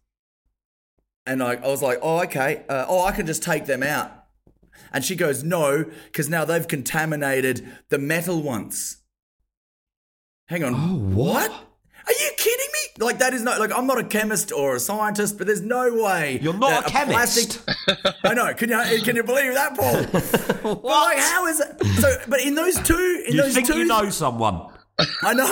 And 1.25 1.41
I, 1.41 1.55
I 1.55 1.67
was 1.67 1.81
like, 1.81 1.99
oh, 2.01 2.21
okay. 2.23 2.63
Uh, 2.69 2.85
oh, 2.87 3.03
I 3.05 3.11
can 3.11 3.25
just 3.25 3.41
take 3.43 3.65
them 3.65 3.83
out. 3.83 4.11
And 4.91 5.03
she 5.03 5.15
goes, 5.15 5.43
no, 5.43 5.85
because 6.05 6.29
now 6.29 6.45
they've 6.45 6.67
contaminated 6.67 7.67
the 7.89 7.97
metal 7.97 8.41
ones. 8.41 8.97
Hang 10.47 10.63
on. 10.63 10.73
Oh, 10.75 10.97
what? 11.15 11.51
Are 11.51 12.13
you 12.13 12.31
kidding? 12.37 12.56
Like 12.99 13.19
that 13.19 13.33
is 13.33 13.43
not 13.43 13.59
like 13.59 13.71
I'm 13.75 13.85
not 13.87 13.99
a 13.99 14.03
chemist 14.03 14.51
or 14.51 14.75
a 14.75 14.79
scientist, 14.79 15.37
but 15.37 15.47
there's 15.47 15.61
no 15.61 15.93
way 16.03 16.39
You're 16.41 16.53
not 16.57 16.87
a 16.87 16.89
chemist. 16.89 17.65
plastic- 17.65 18.15
I 18.23 18.33
know. 18.33 18.53
Can 18.53 18.69
you 18.69 19.01
can 19.03 19.15
you 19.15 19.23
believe 19.23 19.53
that, 19.53 19.75
Paul? 19.77 20.03
But 20.63 20.83
like, 20.83 21.17
how 21.19 21.45
is 21.47 21.59
it? 21.59 21.85
So, 22.01 22.15
but 22.27 22.41
in 22.41 22.55
those 22.55 22.75
two, 22.81 23.23
in 23.27 23.35
You 23.35 23.43
those 23.43 23.53
think 23.53 23.67
two, 23.67 23.77
you 23.77 23.85
know 23.85 24.09
someone? 24.09 24.67
I 25.23 25.33
know 25.33 25.47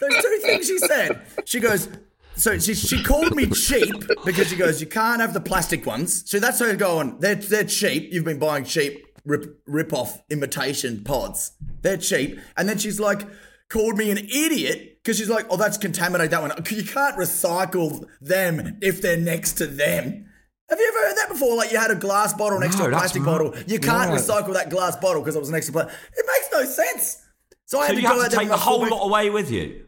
those 0.00 0.22
two 0.22 0.38
things 0.42 0.66
she 0.66 0.78
said. 0.78 1.22
She 1.44 1.60
goes. 1.60 1.88
So 2.34 2.56
she, 2.58 2.74
she 2.74 3.02
called 3.02 3.34
me 3.34 3.46
cheap 3.46 3.92
because 4.24 4.48
she 4.48 4.54
goes, 4.56 4.80
you 4.80 4.86
can't 4.86 5.20
have 5.20 5.34
the 5.34 5.40
plastic 5.40 5.84
ones. 5.86 6.28
So 6.30 6.38
that's 6.38 6.60
her 6.60 6.76
going, 6.76 7.18
they're, 7.18 7.34
they're 7.34 7.64
cheap. 7.64 8.12
You've 8.12 8.24
been 8.24 8.38
buying 8.38 8.62
cheap 8.64 9.04
rip, 9.24 9.60
rip 9.66 9.92
off 9.92 10.22
imitation 10.30 11.02
pods. 11.02 11.50
They're 11.82 11.96
cheap. 11.96 12.38
And 12.56 12.68
then 12.68 12.78
she's 12.78 13.00
like, 13.00 13.22
called 13.68 13.96
me 13.98 14.12
an 14.12 14.18
idiot 14.18 14.97
because 15.08 15.16
she's 15.18 15.30
like, 15.30 15.46
oh, 15.48 15.56
that's 15.56 15.78
contaminated 15.78 16.32
that 16.32 16.42
one. 16.42 16.52
Uh, 16.52 16.62
you 16.68 16.84
can't 16.84 17.16
recycle 17.16 18.06
them 18.20 18.76
if 18.82 19.00
they're 19.00 19.16
next 19.16 19.54
to 19.54 19.66
them. 19.66 20.26
Have 20.68 20.78
you 20.78 20.86
ever 20.86 21.08
heard 21.08 21.16
that 21.16 21.28
before? 21.30 21.56
Like 21.56 21.72
you 21.72 21.78
had 21.78 21.90
a 21.90 21.94
glass 21.94 22.34
bottle 22.34 22.60
next 22.60 22.76
No, 22.76 22.82
to 22.84 22.88
a 22.90 22.92
plastic 22.92 23.22
right. 23.24 23.32
bottle. 23.32 23.54
You 23.66 23.78
can't 23.78 24.10
recycle 24.10 24.52
that 24.52 24.68
glass 24.68 24.96
bottle 24.96 25.22
because 25.22 25.34
it 25.34 25.38
was 25.38 25.48
next 25.48 25.64
to 25.66 25.72
plastic. 25.72 25.94
It 26.14 26.26
makes 26.26 26.48
no 26.52 26.64
sense. 26.84 27.24
So 27.64 27.78
I 27.80 27.86
So 27.86 27.94
had 27.94 27.96
to 27.96 28.02
go 28.02 28.08
have 28.08 28.18
out 28.26 28.30
to 28.32 28.36
take 28.36 28.48
the 28.48 28.56
whole 28.58 28.86
lot 28.86 29.06
away 29.06 29.30
with 29.30 29.50
you. 29.50 29.86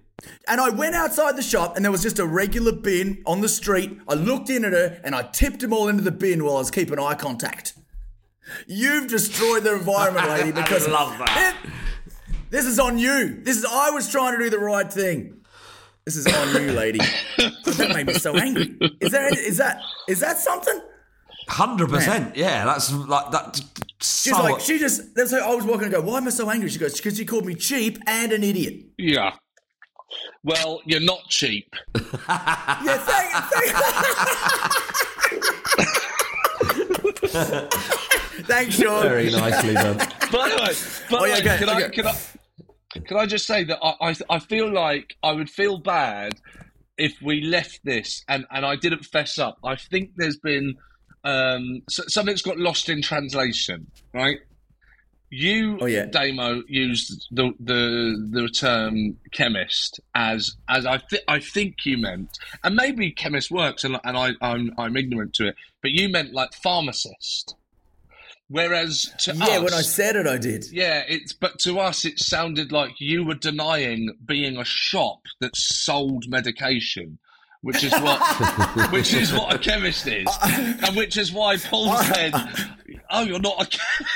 and 0.48 0.58
I 0.58 0.70
went 0.70 0.94
outside 0.94 1.36
the 1.36 1.42
shop 1.42 1.76
and 1.76 1.84
there 1.84 1.92
was 1.92 2.02
just 2.02 2.18
a 2.18 2.24
regular 2.24 2.72
bin 2.72 3.22
on 3.26 3.42
the 3.42 3.48
street. 3.50 3.98
I 4.08 4.14
looked 4.14 4.48
in 4.48 4.64
at 4.64 4.72
her 4.72 4.98
and 5.04 5.14
I 5.14 5.24
tipped 5.24 5.60
them 5.60 5.74
all 5.74 5.88
into 5.88 6.02
the 6.02 6.12
bin 6.12 6.42
while 6.44 6.56
I 6.56 6.60
was 6.60 6.70
keeping 6.70 6.98
eye 6.98 7.14
contact. 7.14 7.74
You've 8.66 9.06
destroyed 9.08 9.64
the 9.64 9.74
environment, 9.74 10.28
lady, 10.28 10.52
because 10.62 10.88
love 10.88 11.18
that. 11.18 11.56
It- 11.62 11.70
this 12.50 12.66
is 12.66 12.78
on 12.78 12.98
you. 12.98 13.40
This 13.42 13.56
is 13.56 13.64
I 13.64 13.90
was 13.90 14.10
trying 14.10 14.36
to 14.36 14.44
do 14.44 14.50
the 14.50 14.58
right 14.58 14.92
thing. 14.92 15.36
This 16.04 16.16
is 16.16 16.26
on 16.26 16.62
you, 16.62 16.72
lady. 16.72 16.98
that 17.38 17.90
made 17.94 18.06
me 18.06 18.14
so 18.14 18.36
angry. 18.36 18.76
Is 19.00 19.12
there 19.12 19.26
any, 19.26 19.36
is 19.38 19.58
that 19.58 19.80
is 20.08 20.20
that 20.20 20.38
something? 20.38 20.80
Hundred 21.48 21.90
percent. 21.90 22.36
Yeah, 22.36 22.64
that's 22.64 22.92
like 22.92 23.30
that. 23.32 23.60
She's 24.00 24.34
so- 24.34 24.42
like, 24.42 24.60
she 24.60 24.78
just. 24.78 25.14
That's 25.14 25.32
how 25.32 25.52
I 25.52 25.54
was 25.54 25.64
walking 25.64 25.84
and 25.84 25.92
go. 25.92 26.00
Why 26.00 26.18
am 26.18 26.26
I 26.26 26.30
so 26.30 26.48
angry? 26.50 26.68
She 26.70 26.78
goes, 26.78 26.96
because 26.96 27.16
she 27.16 27.24
called 27.24 27.44
me 27.46 27.54
cheap 27.54 27.98
and 28.06 28.32
an 28.32 28.42
idiot. 28.44 28.84
Yeah. 28.98 29.34
Well, 30.42 30.80
you're 30.86 31.00
not 31.00 31.20
cheap. 31.28 31.74
Yeah, 32.28 32.98
thank, 32.98 33.30
thank 33.52 33.72
Thanks, 38.46 38.76
Seann. 38.76 39.02
very 39.02 39.30
nicely 39.30 39.74
done. 39.74 39.98
By 39.98 40.48
the 40.48 40.56
way, 40.56 40.56
by 40.56 40.56
oh, 40.56 40.74
the 41.10 41.16
Oh, 41.18 41.24
yeah, 41.24 41.32
way, 41.34 41.40
okay, 41.40 41.54
oh, 41.54 41.58
can, 41.58 41.68
I, 41.68 41.82
okay. 41.82 41.90
can, 41.90 42.06
I, 42.06 42.16
can 42.90 43.16
I 43.16 43.26
just 43.26 43.46
say 43.46 43.64
that 43.64 43.78
I, 43.82 44.10
I, 44.10 44.16
I 44.28 44.38
feel 44.38 44.72
like 44.72 45.16
I 45.22 45.32
would 45.32 45.50
feel 45.50 45.78
bad 45.78 46.34
if 46.98 47.20
we 47.22 47.42
left 47.42 47.80
this 47.84 48.24
and, 48.28 48.46
and 48.50 48.66
I 48.66 48.76
didn't 48.76 49.04
fess 49.04 49.38
up. 49.38 49.58
I 49.64 49.76
think 49.76 50.10
there's 50.16 50.36
been 50.38 50.76
um, 51.24 51.82
so, 51.88 52.02
something's 52.06 52.42
got 52.42 52.58
lost 52.58 52.88
in 52.88 53.02
translation, 53.02 53.86
right? 54.14 54.38
You, 55.30 55.78
Oh, 55.80 55.86
yeah. 55.86 56.06
Damo, 56.06 56.62
used 56.66 57.28
the, 57.30 57.52
the 57.60 58.28
the 58.32 58.48
term 58.48 59.16
chemist 59.30 60.00
as 60.14 60.56
as 60.68 60.86
I 60.86 60.96
th- 60.96 61.22
I 61.28 61.38
think 61.38 61.76
you 61.84 61.98
meant, 61.98 62.36
and 62.64 62.74
maybe 62.74 63.12
chemist 63.12 63.50
works, 63.50 63.84
and, 63.84 63.96
and 64.02 64.16
I 64.16 64.32
I'm, 64.40 64.72
I'm 64.76 64.96
ignorant 64.96 65.34
to 65.34 65.48
it, 65.48 65.54
but 65.82 65.92
you 65.92 66.08
meant 66.08 66.32
like 66.32 66.52
pharmacist. 66.54 67.54
Whereas 68.52 69.12
to 69.20 69.34
Yeah, 69.36 69.58
us, 69.58 69.62
when 69.62 69.74
I 69.74 69.82
said 69.82 70.16
it, 70.16 70.26
I 70.26 70.36
did. 70.36 70.66
yeah, 70.72 71.04
it's 71.08 71.32
but 71.32 71.60
to 71.60 71.78
us 71.78 72.04
it 72.04 72.18
sounded 72.18 72.72
like 72.72 73.00
you 73.00 73.24
were 73.24 73.36
denying 73.36 74.12
being 74.26 74.56
a 74.56 74.64
shop 74.64 75.20
that 75.40 75.54
sold 75.56 76.24
medication, 76.28 77.18
which 77.62 77.84
is 77.84 77.92
what 77.92 78.20
which 78.92 79.14
is 79.14 79.32
what 79.32 79.54
a 79.54 79.58
chemist 79.58 80.06
is, 80.08 80.26
and 80.42 80.96
which 80.96 81.16
is 81.16 81.30
why 81.32 81.58
Paul 81.58 81.96
said, 82.02 82.32
"Oh, 83.10 83.22
you're 83.22 83.38
not 83.38 83.62
a." 83.62 83.66
Chem- 83.66 84.06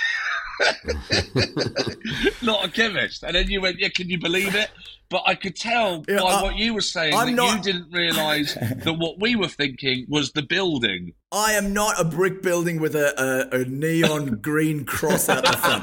not 2.43 2.65
a 2.65 2.69
chemist, 2.71 3.23
and 3.23 3.35
then 3.35 3.49
you 3.51 3.61
went, 3.61 3.79
"Yeah, 3.79 3.89
can 3.89 4.09
you 4.09 4.19
believe 4.19 4.55
it?" 4.55 4.71
But 5.11 5.23
I 5.27 5.35
could 5.35 5.55
tell 5.55 6.05
Yeah, 6.09 6.21
by 6.21 6.25
I- 6.29 6.43
what 6.43 6.57
you 6.57 6.75
were 6.75 6.81
saying 6.81 7.15
I'm 7.15 7.29
that 7.29 7.33
not- 7.37 7.57
you 7.67 7.73
didn't 7.73 7.93
realise 7.93 8.55
that 8.85 8.95
what 8.99 9.21
we 9.21 9.37
were 9.37 9.49
thinking 9.49 10.07
was 10.09 10.33
the 10.33 10.43
building. 10.43 11.13
I 11.31 11.53
am 11.53 11.73
not 11.73 12.01
a 12.01 12.05
brick 12.05 12.43
building 12.43 12.81
with 12.81 12.95
a, 12.97 13.49
a, 13.53 13.61
a 13.61 13.65
neon 13.67 14.37
green 14.43 14.85
cross 14.85 15.29
out 15.29 15.45
the 15.45 15.53
front. 15.53 15.83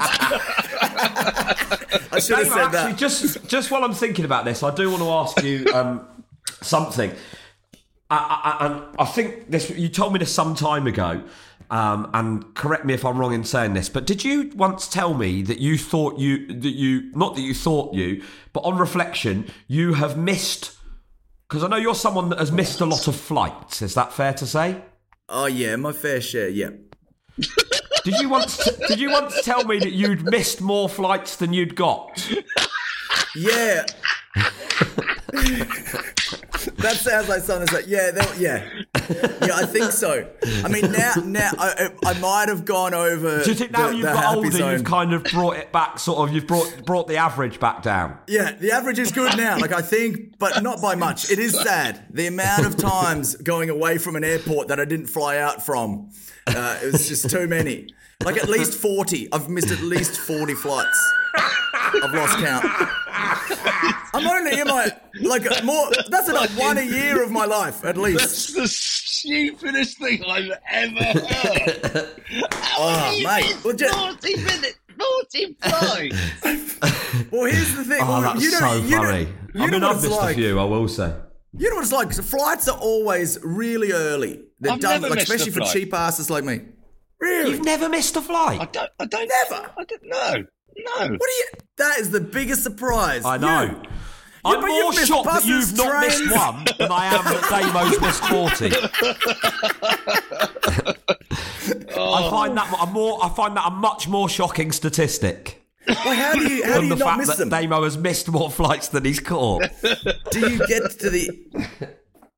I 2.13 2.19
should 2.19 2.37
have 2.39 2.47
said 2.47 2.57
actually, 2.57 2.91
that. 2.91 2.97
just 2.97 3.47
just 3.47 3.71
while 3.71 3.83
I'm 3.83 3.93
thinking 3.93 4.25
about 4.25 4.45
this, 4.45 4.63
I 4.63 4.73
do 4.73 4.89
want 4.89 5.01
to 5.03 5.09
ask 5.09 5.43
you 5.43 5.65
um, 5.73 6.05
something. 6.61 7.11
I, 8.09 8.57
I, 8.59 8.65
and 8.65 8.83
I 8.99 9.05
think 9.05 9.49
this. 9.49 9.69
You 9.69 9.87
told 9.87 10.11
me 10.13 10.19
this 10.19 10.33
some 10.33 10.53
time 10.55 10.85
ago, 10.87 11.21
um, 11.71 12.09
and 12.13 12.53
correct 12.53 12.83
me 12.85 12.93
if 12.93 13.05
I'm 13.05 13.17
wrong 13.17 13.33
in 13.33 13.45
saying 13.45 13.73
this. 13.73 13.87
But 13.87 14.05
did 14.05 14.23
you 14.25 14.51
once 14.55 14.87
tell 14.87 15.13
me 15.13 15.41
that 15.43 15.59
you 15.59 15.77
thought 15.77 16.19
you 16.19 16.45
that 16.47 16.75
you 16.75 17.11
not 17.15 17.35
that 17.35 17.41
you 17.41 17.53
thought 17.53 17.95
you, 17.95 18.21
but 18.53 18.59
on 18.59 18.77
reflection, 18.77 19.47
you 19.67 19.93
have 19.93 20.17
missed? 20.17 20.77
Because 21.47 21.63
I 21.63 21.67
know 21.67 21.77
you're 21.77 21.95
someone 21.95 22.29
that 22.29 22.39
has 22.39 22.51
missed 22.51 22.81
a 22.81 22.85
lot 22.85 23.07
of 23.07 23.15
flights. 23.15 23.81
Is 23.81 23.95
that 23.95 24.11
fair 24.13 24.33
to 24.33 24.45
say? 24.45 24.81
Oh 25.29 25.45
yeah, 25.45 25.77
my 25.77 25.93
fair 25.93 26.19
share. 26.19 26.49
Yeah. 26.49 26.71
Did 28.03 28.15
you 28.19 28.29
once? 28.29 28.67
did 28.87 28.99
you 28.99 29.11
once 29.11 29.43
tell 29.43 29.63
me 29.63 29.77
that 29.77 29.91
you'd 29.91 30.25
missed 30.25 30.59
more 30.59 30.89
flights 30.89 31.35
than 31.35 31.53
you'd 31.53 31.75
got? 31.75 32.27
Yeah. 33.35 33.85
that 36.81 36.97
sounds 36.99 37.29
like 37.29 37.41
something 37.41 37.65
that's 37.67 37.73
like, 37.73 37.87
yeah, 37.87 38.11
yeah, 38.39 38.67
yeah. 39.41 39.55
I 39.55 39.65
think 39.65 39.91
so. 39.91 40.27
I 40.63 40.67
mean, 40.67 40.91
now, 40.91 41.13
now 41.23 41.51
I, 41.57 41.89
I 42.05 42.19
might 42.19 42.49
have 42.49 42.65
gone 42.65 42.93
over. 42.93 43.43
Do 43.43 43.49
you 43.49 43.55
think 43.55 43.71
now 43.71 43.87
the, 43.89 43.95
you've 43.95 44.05
the 44.05 44.13
got 44.13 44.35
older, 44.35 44.51
zone. 44.51 44.71
you've 44.71 44.83
kind 44.83 45.13
of 45.13 45.23
brought 45.25 45.57
it 45.57 45.71
back? 45.71 45.99
Sort 45.99 46.27
of, 46.27 46.33
you've 46.33 46.47
brought 46.47 46.85
brought 46.85 47.07
the 47.07 47.17
average 47.17 47.59
back 47.59 47.81
down. 47.81 48.17
Yeah, 48.27 48.53
the 48.53 48.71
average 48.71 48.99
is 48.99 49.11
good 49.11 49.35
now. 49.37 49.57
Like 49.57 49.71
I 49.71 49.81
think, 49.81 50.37
but 50.39 50.63
not 50.63 50.81
by 50.81 50.95
much. 50.95 51.31
It 51.31 51.39
is 51.39 51.59
sad 51.59 52.05
the 52.09 52.27
amount 52.27 52.65
of 52.65 52.77
times 52.77 53.35
going 53.35 53.69
away 53.69 53.97
from 53.97 54.15
an 54.15 54.23
airport 54.23 54.67
that 54.69 54.79
I 54.79 54.85
didn't 54.85 55.07
fly 55.07 55.37
out 55.37 55.65
from. 55.65 56.09
Uh, 56.47 56.79
it 56.83 56.91
was 56.91 57.07
just 57.07 57.29
too 57.29 57.47
many. 57.47 57.87
Like 58.23 58.37
at 58.37 58.49
least 58.49 58.73
forty. 58.73 59.31
I've 59.31 59.49
missed 59.49 59.71
at 59.71 59.81
least 59.81 60.19
forty 60.19 60.53
flights. 60.53 61.13
I've 62.03 62.13
lost 62.13 62.37
count. 62.39 62.65
I'm 64.13 64.27
only 64.27 64.59
in 64.59 64.67
my 64.67 64.87
like 65.21 65.63
more. 65.63 65.89
That's 66.09 66.29
enough 66.29 66.57
one 66.57 66.77
a 66.77 66.81
year 66.83 67.23
of 67.23 67.31
my 67.31 67.45
life 67.45 67.83
at 67.85 67.97
least. 67.97 68.19
That's 68.19 68.53
the 68.53 68.67
stupidest 68.67 69.97
thing 69.99 70.23
I've 70.27 70.51
ever 70.69 71.19
heard. 71.19 72.09
Oh, 72.77 73.21
mate. 73.23 73.57
Well, 73.63 73.73
just, 73.75 73.93
40 73.97 74.35
minutes, 74.37 74.79
40 75.31 75.55
flights. 75.61 77.31
well, 77.31 77.45
here's 77.45 77.75
the 77.75 77.83
thing. 77.83 77.99
Oh, 78.01 78.07
Well, 78.09 78.21
that's 78.21 78.43
you 78.43 78.51
know, 78.51 78.59
so 78.59 78.75
you 78.77 78.89
know- 78.95 79.03
funny. 79.03 79.21
you 79.53 79.61
I 79.63 79.65
know 79.65 79.71
mean, 79.71 79.81
what 79.81 79.89
I've 79.91 79.95
it's 79.97 80.05
missed 80.05 80.21
like. 80.21 80.35
a 80.35 80.39
few. 80.39 80.59
I 80.59 80.63
will 80.63 80.87
say. 80.87 81.13
You 81.57 81.69
know 81.69 81.75
what 81.75 81.83
it's 81.83 81.91
like? 81.91 82.07
'Cause 82.09 82.19
flights 82.29 82.67
are 82.69 82.77
always 82.77 83.37
really 83.43 83.91
early. 83.91 84.41
They're 84.59 84.71
I've 84.73 84.79
done, 84.79 85.01
never 85.01 85.09
like, 85.09 85.19
missed 85.19 85.29
a 85.31 85.33
especially 85.35 85.51
for 85.65 85.71
cheap 85.71 85.93
asses 85.93 86.29
like 86.29 86.43
me. 86.45 86.61
Really? 87.19 87.51
You've 87.51 87.65
never 87.65 87.89
missed 87.89 88.15
a 88.15 88.21
flight. 88.21 88.59
I 88.61 88.65
don't, 88.65 88.89
I 88.99 89.05
don't, 89.05 89.27
Never. 89.49 89.69
I 89.77 89.83
don't 89.83 90.03
know. 90.03 90.45
No. 90.77 90.93
What 90.95 91.09
are 91.09 91.13
you? 91.13 91.47
That 91.77 91.99
is 91.99 92.11
the 92.11 92.19
biggest 92.21 92.63
surprise. 92.63 93.25
I 93.25 93.37
know. 93.37 93.63
You- 93.63 93.81
I'm 94.43 94.59
more 94.59 94.91
shocked 94.93 95.25
that 95.25 95.45
you've 95.45 95.77
not 95.77 96.01
missed 96.03 96.31
one 96.35 96.65
than 96.79 96.91
I 96.91 97.05
am 97.13 97.23
that 97.25 97.47
Damo's 97.51 98.01
missed 98.01 98.25
forty. 98.27 98.71
Oh. 101.95 102.13
I 102.13 102.29
find 102.29 102.57
that 102.57 102.75
a 102.81 102.87
more. 102.87 103.23
I 103.23 103.29
find 103.29 103.55
that 103.55 103.67
a 103.67 103.71
much 103.71 104.07
more 104.07 104.27
shocking 104.27 104.71
statistic 104.71 105.61
Well, 105.87 106.15
how 106.15 106.33
do 106.33 106.51
you? 106.51 106.63
How 106.63 106.79
do 106.79 106.87
you 106.87 106.89
the 106.89 106.95
not 106.95 107.05
fact 107.09 107.17
miss 107.19 107.27
that 107.29 107.37
them? 107.37 107.49
Damo 107.49 107.83
has 107.83 107.97
missed 107.99 108.29
more 108.29 108.49
flights 108.49 108.87
than 108.87 109.05
he's 109.05 109.19
caught. 109.19 109.61
do 110.31 110.39
you 110.49 110.65
get 110.65 110.89
to 110.99 111.09
the? 111.11 111.29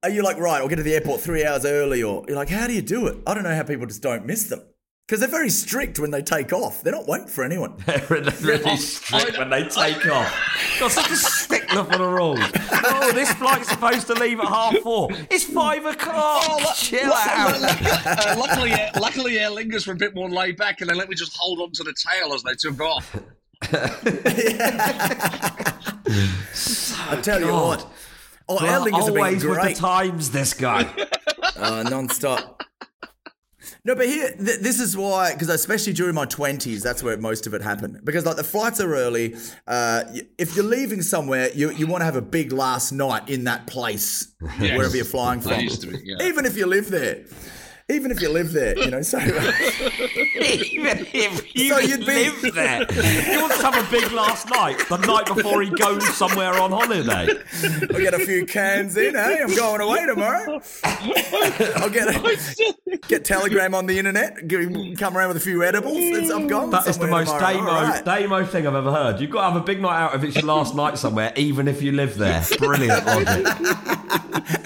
Are 0.04 0.10
you 0.10 0.24
like 0.24 0.38
right? 0.38 0.58
I'll 0.62 0.68
get 0.68 0.76
to 0.78 0.84
the 0.84 0.96
airport 0.96 1.22
three 1.22 1.46
hours 1.46 1.66
early, 1.66 2.04
or 2.04 2.26
you're 2.28 2.36
like, 2.36 2.50
how 2.50 2.68
do 2.68 2.74
you 2.74 2.82
do 2.82 3.08
it? 3.08 3.18
I 3.26 3.34
don't 3.34 3.44
know 3.44 3.56
how 3.56 3.64
people 3.64 3.86
just 3.86 4.02
don't 4.02 4.26
miss 4.26 4.44
them 4.50 4.62
because 5.06 5.20
they're 5.20 5.30
very 5.30 5.50
strict 5.50 6.00
when 6.00 6.12
they 6.12 6.22
take 6.22 6.54
off. 6.54 6.82
They're 6.82 6.94
not 6.94 7.08
waiting 7.08 7.28
for 7.28 7.44
anyone. 7.44 7.76
They're 7.86 8.06
really 8.10 8.78
strict 8.78 9.38
when 9.38 9.50
they 9.50 9.64
take 9.66 10.06
off. 10.08 10.34
Got 10.80 10.92
such 10.92 11.12
a 11.12 11.16
stickler 11.18 11.84
for 11.84 11.98
the 11.98 12.08
rules. 12.08 12.40
Oh, 12.86 13.12
this 13.14 13.32
flight's 13.34 13.70
supposed 13.70 14.08
to 14.08 14.14
leave 14.14 14.40
at 14.40 14.48
half 14.48 14.78
four. 14.80 15.10
It's 15.30 15.44
five 15.44 15.86
o'clock. 15.86 16.44
Oh, 16.48 16.74
Chill 16.78 17.12
out. 17.12 17.56
uh, 18.06 18.36
luckily, 18.40 18.72
Air- 18.72 18.92
luckily, 19.00 19.40
Aer 19.40 19.50
Lingus 19.50 19.86
were 19.88 19.94
a 19.94 19.98
bit 19.98 20.16
more 20.16 20.30
laid 20.30 20.56
back, 20.58 20.80
and 20.80 20.90
they 20.90 20.94
let 20.96 21.10
me 21.10 21.16
just 21.16 21.36
hold 21.38 21.60
on 21.60 21.72
to 21.74 21.84
the 21.84 21.94
tail 21.94 22.34
as 22.34 22.44
they 22.44 22.54
took 22.54 22.80
off. 22.80 23.16
I 27.10 27.20
tell 27.22 27.42
you 27.42 27.52
what. 27.52 27.88
Oh, 28.48 28.58
Aer 28.66 28.80
Lingus 28.80 29.06
have 29.06 29.14
been 29.14 29.18
Always 29.18 29.46
with 29.46 29.62
the 29.62 29.74
times, 29.74 30.32
this 30.32 30.54
guy. 30.54 30.90
uh, 31.56 31.84
non-stop. 31.84 32.64
No, 33.86 33.96
but 33.96 34.06
here, 34.08 34.32
th- 34.32 34.60
this 34.62 34.80
is 34.80 34.96
why, 34.96 35.34
because 35.34 35.50
especially 35.50 35.92
during 35.92 36.16
my 36.16 36.24
twenties, 36.26 36.82
that's 36.82 37.04
where 37.04 37.18
most 37.18 37.48
of 37.48 37.54
it 37.54 37.62
happened. 37.62 38.00
Because 38.06 38.26
like 38.26 38.38
the 38.38 38.44
flights 38.44 38.80
are 38.80 38.96
early. 38.96 39.36
Uh, 39.68 40.04
if 40.38 40.56
you're 40.56 40.64
leaving 40.64 41.02
somewhere, 41.02 41.50
you 41.54 41.70
you 41.72 41.86
want 41.86 42.00
to 42.00 42.06
have 42.06 42.16
a 42.16 42.22
big 42.22 42.54
last 42.54 42.94
night 42.94 43.28
in 43.30 43.44
that 43.44 43.68
place, 43.68 44.34
Yes. 44.60 44.78
wherever 44.78 44.96
you're 44.96 45.04
flying 45.06 45.42
from. 45.42 45.60
be, 45.60 46.00
yeah. 46.06 46.26
Even 46.28 46.46
if 46.46 46.56
you 46.56 46.66
live 46.66 46.90
there, 46.90 47.26
even 47.90 48.12
if 48.12 48.22
you 48.22 48.30
live 48.30 48.52
there, 48.54 48.78
you 48.78 48.90
know. 48.90 49.02
So 49.02 49.20
Even 49.20 51.06
if 51.14 51.56
you 51.56 51.70
So 51.70 51.80
you'd 51.80 52.06
be- 52.06 52.30
live 52.30 52.54
there. 52.56 52.86
He 52.86 53.38
wants 53.38 53.60
to 53.60 53.66
have 53.72 53.88
a 53.88 53.92
big 53.92 54.12
last 54.12 54.50
night, 54.50 54.78
the 54.90 54.98
night 54.98 55.26
before 55.26 55.62
he 55.62 55.70
goes 55.70 56.08
somewhere 56.16 56.54
on 56.60 56.72
holiday. 56.72 57.28
I'll 57.92 58.00
get 58.00 58.14
a 58.14 58.20
few 58.20 58.46
cans 58.46 58.96
in. 58.98 59.16
Hey, 59.16 59.40
I'm 59.42 59.54
going 59.56 59.82
away 59.82 60.06
tomorrow. 60.06 60.62
I'll 60.84 61.90
get 61.90 62.08
a, 62.08 63.00
get 63.08 63.26
Telegram 63.26 63.74
on 63.76 63.86
the 63.86 63.98
internet. 64.00 64.48
Give, 64.48 64.70
come 64.98 65.18
around 65.18 65.30
with 65.30 65.38
a 65.38 65.42
few 65.42 65.64
edibles. 65.64 65.98
It's, 65.98 66.32
I'm 66.32 66.48
gone. 66.48 66.70
That 66.72 66.88
is 66.88 66.98
the 66.98 67.08
most 67.08 67.30
tomorrow. 67.32 67.60
All 67.70 67.84
right. 67.84 68.04
Damo 68.06 68.46
thing 68.46 68.66
I've 68.68 68.76
ever 68.76 68.92
heard. 68.92 69.20
You've 69.20 69.32
got 69.32 69.48
to 69.48 69.52
have 69.54 69.62
a 69.62 69.66
big 69.66 69.82
night 69.82 70.00
out 70.02 70.16
if 70.16 70.24
it's 70.24 70.36
your 70.36 70.46
last 70.46 70.76
night 70.76 70.98
somewhere, 70.98 71.34
even 71.36 71.68
if 71.68 71.82
you 71.82 71.92
live 71.92 72.18
there. 72.18 72.44
Brilliant 72.58 73.06
logic. 73.06 73.48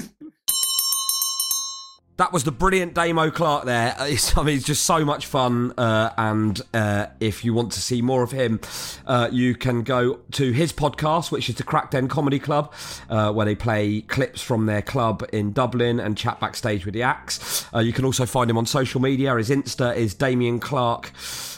That 2.18 2.34
was 2.34 2.44
the 2.44 2.52
brilliant 2.52 2.96
Damo 2.96 3.30
Clark 3.30 3.66
there. 3.66 3.96
It's, 4.08 4.38
I 4.38 4.44
mean, 4.44 4.56
it's 4.56 4.66
just 4.66 4.86
so 4.86 5.04
much 5.04 5.26
fun. 5.26 5.74
Uh, 5.78 6.12
and 6.18 6.60
uh, 6.74 7.08
if 7.20 7.44
you 7.44 7.54
want 7.54 7.74
to 7.74 7.82
see 7.82 8.02
more 8.02 8.24
of 8.24 8.32
him, 8.32 8.62
uh, 9.06 9.30
you 9.32 9.54
can 9.54 9.84
go 9.84 10.20
to 10.32 10.52
his 10.52 10.72
podcast, 10.72 11.30
which 11.30 11.50
is 11.50 11.56
the 11.56 11.64
Craic 11.64 11.92
Den 11.92 12.08
Comedy 12.08 12.40
Club, 12.40 12.74
uh, 13.10 13.32
where 13.34 13.46
they 13.46 13.54
play 13.54 14.02
clips 14.02 14.42
from 14.42 14.66
their 14.66 14.82
club 14.82 15.28
in 15.34 15.52
Dublin 15.52 16.00
and 16.00 16.18
chat 16.18 16.40
backstage 16.40 16.86
with 16.86 16.94
the 16.94 17.04
acts. 17.04 17.66
Uh, 17.74 17.80
you 17.80 17.92
can 17.92 18.06
also 18.06 18.26
find 18.26 18.50
him 18.50 18.58
on 18.58 18.66
social 18.66 19.02
media. 19.02 19.36
His 19.36 19.50
Insta 19.50 19.96
is 19.96 20.14
Damien 20.14 20.60
Clark. 20.60 21.12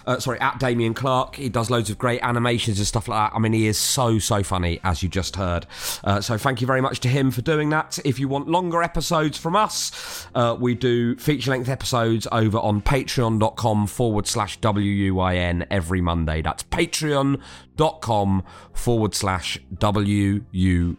Uh, 0.08 0.20
sorry, 0.20 0.40
at 0.40 0.60
Damien 0.60 0.96
Clark. 0.96 1.36
He 1.36 1.50
does 1.50 1.70
loads 1.70 1.92
of 1.92 2.00
great 2.00 2.22
animations 2.24 2.80
and 2.80 2.88
stuff 2.88 3.08
like 3.08 3.32
that. 3.32 3.36
I 3.36 3.40
mean, 3.40 3.54
he 3.54 3.68
is 3.68 3.78
so, 3.78 4.18
so 4.18 4.42
funny, 4.42 4.80
as 4.84 5.04
you 5.04 5.10
just 5.10 5.36
heard. 5.36 5.68
So 6.22 6.38
thank 6.38 6.62
you 6.62 6.68
very 6.68 6.82
much 6.82 7.00
to 7.02 7.08
him 7.08 7.30
for 7.30 7.42
doing 7.42 7.70
that. 7.70 8.00
If 8.04 8.18
you 8.18 8.28
want 8.28 8.48
longer 8.48 8.82
episodes 8.82 9.38
from 9.38 9.56
us, 9.56 10.26
we 10.56 10.76
do 10.76 11.16
feature 11.18 11.52
length 11.52 11.70
episodes 11.70 12.28
over 12.32 12.58
on 12.58 12.82
patreon.com 12.82 13.88
forward 13.88 14.28
slash 14.28 14.60
WUYN 14.60 15.68
every 15.70 16.02
Monday. 16.02 16.42
That's 16.42 16.64
patreon.com 16.64 18.44
forward 18.74 19.16
slash 19.16 19.60
WUYN. 19.76 20.96